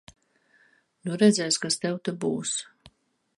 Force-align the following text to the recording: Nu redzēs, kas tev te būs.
Nu 1.09 1.19
redzēs, 1.23 1.59
kas 1.67 1.77
tev 1.85 2.01
te 2.09 2.15
būs. 2.25 2.55